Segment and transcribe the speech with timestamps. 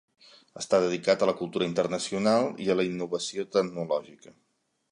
[0.61, 4.35] Està dedicat a la cultura internacional i a la innovació tecnològica.